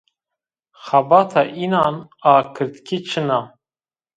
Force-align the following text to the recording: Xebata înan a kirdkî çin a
Xebata 0.85 1.41
înan 1.63 1.95
a 2.31 2.35
kirdkî 2.53 2.97
çin 3.09 3.29
a 3.37 3.39